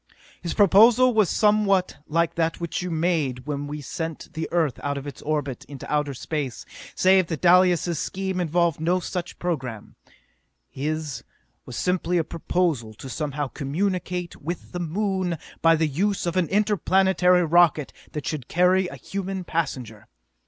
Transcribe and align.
"His 0.41 0.55
proposal 0.55 1.13
was 1.13 1.29
somewhat 1.29 1.97
like 2.07 2.33
that 2.33 2.59
which 2.59 2.81
you 2.81 2.89
made 2.89 3.45
when 3.45 3.67
we 3.67 3.81
sent 3.81 4.33
the 4.33 4.49
Earth 4.51 4.79
out 4.81 4.97
of 4.97 5.05
its 5.05 5.21
orbit 5.21 5.63
into 5.65 5.93
outer 5.93 6.15
space, 6.15 6.65
save 6.95 7.27
that 7.27 7.41
Dalis' 7.41 7.99
scheme 7.99 8.39
involved 8.39 8.79
no 8.79 8.99
such 8.99 9.37
program. 9.37 9.93
His 10.67 11.23
was 11.67 11.75
simply 11.77 12.17
a 12.17 12.23
proposal 12.23 12.95
to 12.95 13.09
somehow 13.09 13.49
communicate 13.49 14.35
with 14.41 14.71
the 14.71 14.79
Moon 14.79 15.37
by 15.61 15.75
the 15.75 15.87
use 15.87 16.25
of 16.25 16.35
an 16.35 16.49
interplanetary 16.49 17.43
rocket 17.45 17.93
that 18.13 18.25
should 18.25 18.47
carry 18.47 18.87
a 18.87 18.95
human 18.95 19.43
passenger. 19.43 20.07